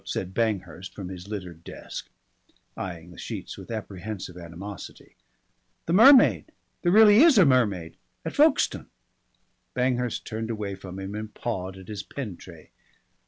said 0.03 0.33
Banghurst 0.33 0.95
from 0.95 1.09
his 1.09 1.27
littered 1.27 1.63
desk, 1.63 2.09
eyeing 2.75 3.11
the 3.11 3.19
sheets 3.19 3.55
with 3.55 3.69
apprehensive 3.69 4.35
animosity. 4.35 5.15
"The 5.85 5.93
mermaid 5.93 6.51
there 6.81 6.91
really 6.91 7.17
is 7.17 7.37
a 7.37 7.45
mermaid. 7.45 7.97
At 8.25 8.33
Folkestone." 8.33 8.89
Banghurst 9.75 10.25
turned 10.25 10.49
away 10.49 10.73
from 10.73 10.97
him 10.97 11.13
and 11.13 11.31
pawed 11.31 11.77
at 11.77 11.87
his 11.87 12.01
pen 12.01 12.35
tray. 12.35 12.71